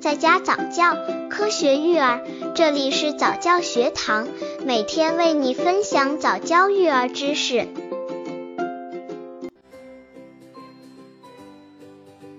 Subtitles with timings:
[0.00, 0.96] 在家早教，
[1.28, 2.22] 科学育儿，
[2.54, 4.28] 这里是早教学堂，
[4.64, 7.66] 每天为你分享早教育儿知识。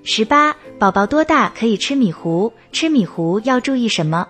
[0.04, 2.54] 十八，宝宝多大可以吃米糊？
[2.72, 4.30] 吃米糊要注意什么？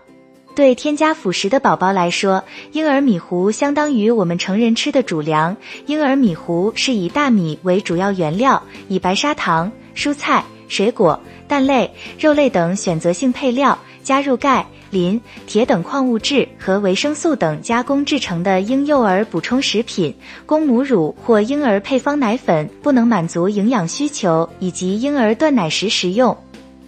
[0.55, 5.55] 对添加辅食的宝宝来说，婴儿米糊相当于我们成人吃的主粮。
[5.85, 11.19] 婴儿米糊是以大米为主要原料，以白砂糖、蔬菜、水果。
[11.47, 20.15] 蛋类、肉类等选择性配料，加入钙、磷、铁等矿物质和维生素等加工制成的婴幼儿补充食品，
[20.45, 26.37] 供母乳或婴儿配方奶粉不能满足营养需求以及婴儿断奶时食用。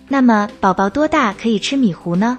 [0.07, 2.37] 那么，宝宝多大可以吃米糊呢？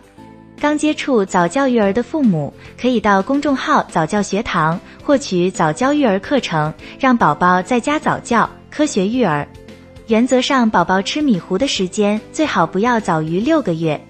[0.61, 9.49] 刚接触早教育儿的父母，可以到公众号早教学堂获取早教育儿课程，让宝宝在家早教，科学育儿。
[10.09, 14.01] 原则上，宝宝吃米糊的时间最好不要早于六个月。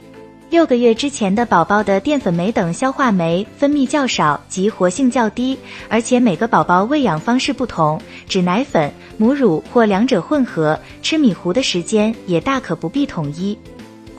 [0.48, 5.56] 六个月之前的宝宝的淀粉酶等消化酶分泌较少及活性较低，
[5.88, 13.56] 而且每个宝宝喂养方式不同，指奶粉、母乳或两者混合，吃米糊的时间也大可不必统一。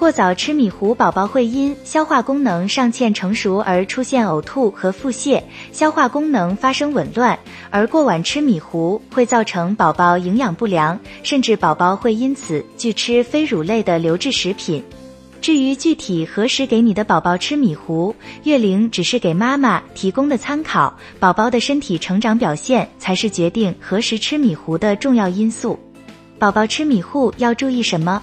[0.04, 7.38] 过早吃米糊，宝宝会因消化功能尚欠成熟而出现呕吐和腹泻，消化功能发生紊乱；
[7.70, 14.84] 而过晚吃米糊会造成宝宝营养不良，甚至宝宝会因此拒吃非乳类的流质食品。
[15.40, 25.80] 至于具体何时给你的宝宝吃米糊，月龄只是给妈妈提供的参考，宝宝的身体成长表现才是决定何时吃米糊的重要因素。
[26.38, 28.22] 宝宝吃米糊要注意什么？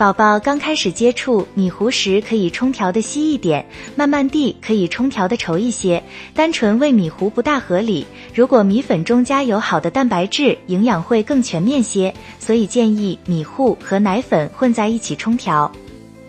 [0.00, 6.02] 宝宝刚开始接触米糊时，可以冲调的稀一点，慢慢地可以冲调的稠一些。
[6.32, 12.14] 单纯喂米糊不大合理，如果米粉中加有好的蛋白质，营养会更全面些。
[12.38, 15.70] 所以建议米糊和奶粉混在一起冲调。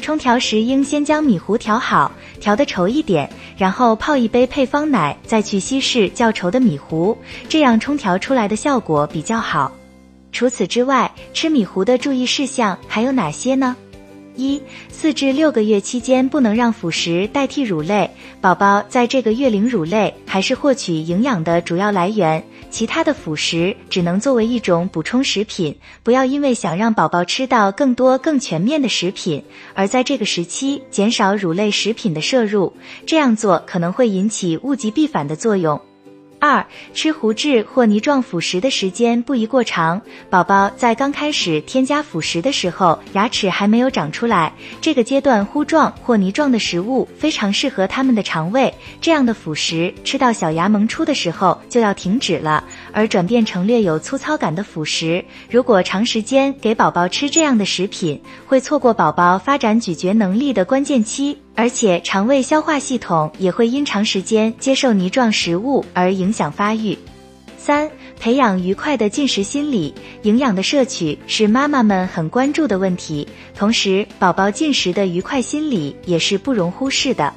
[0.01, 2.11] 冲调时应先将米糊调好，
[2.41, 7.17] 调的稠一点，然后泡一杯配方奶，再去稀释较稠的米糊，
[7.47, 9.71] 这样冲调出来的效果比较好。
[10.31, 13.75] 除此之外，吃米糊的注意事项还有哪些呢？
[14.33, 18.09] 一、四至六个月期间不能让辅食代替乳类，
[18.39, 25.75] 宝宝在这个月龄，乳类还是获取营养的主要来源，其他的辅食只能作为一种补充食品。
[26.01, 29.43] 不要因为想让宝宝吃到更多更全面的食品，
[29.75, 32.73] 而在这个时期减少乳类食品的摄入，
[33.05, 35.79] 这样做可能会引起物极必反的作用。
[36.41, 36.65] 二、
[36.95, 40.01] 吃糊质或泥状辅食的时间不宜过长。
[40.27, 48.73] 宝宝在刚开始添加辅食的时候，牙齿还没有长出来，这个阶段糊状或泥状的食物非常适合他们的肠胃。
[48.99, 61.37] 这样的辅食吃到小牙萌出的时候就要停止了，而转变成略有粗糙感的辅食，如果长时间给宝宝吃这样的食品，会错过宝宝发展咀嚼能力的关键期。
[61.55, 66.97] 而且肠胃消化系统也会因长时间接受泥状食物而影响发育。
[67.57, 67.87] 三、
[68.19, 77.31] 培养愉快的进食心理，营养的摄取是妈妈们很关注的问题，同时宝宝进食的愉快心理也是不容忽视的。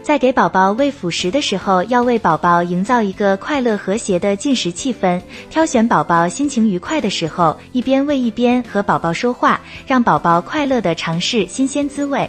[0.00, 5.20] 在给宝宝喂辅食的时候，要为宝宝营造一个快乐和谐的进食气氛，
[5.50, 12.28] 挑选宝宝心情愉快的时候，一边喂一边和宝宝说话，让宝宝快乐的尝试新鲜滋味。